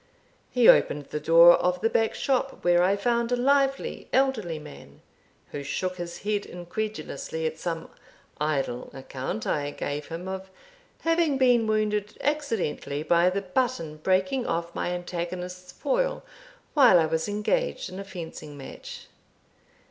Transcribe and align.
He 0.49 0.67
opened 0.67 1.05
the 1.11 1.19
door 1.19 1.51
of 1.57 1.79
the 1.81 1.87
back 1.87 2.15
shop, 2.15 2.63
where 2.63 2.81
I 2.81 2.95
found 2.95 3.31
a 3.31 3.35
lively 3.35 4.07
elderly 4.11 4.57
man, 4.57 5.01
who 5.51 5.61
shook 5.61 5.97
his 5.97 6.23
head 6.23 6.43
incredulously 6.43 7.45
at 7.45 7.59
some 7.59 7.87
idle 8.39 8.89
account 8.95 9.45
I 9.45 9.69
gave 9.69 10.07
him 10.07 10.27
of 10.27 10.49
having 11.01 11.37
been 11.37 11.67
wounded 11.67 12.17
accidentally 12.21 13.03
by 13.03 13.29
the 13.29 13.43
button 13.43 13.97
breaking 13.97 14.47
off 14.47 14.73
my 14.73 14.89
antagonist's 14.89 15.71
foil 15.71 16.23
while 16.73 16.97
I 16.97 17.05
was 17.05 17.27
engaged 17.29 17.87
in 17.91 17.99
a 17.99 18.03
fencing 18.03 18.57
match. 18.57 19.05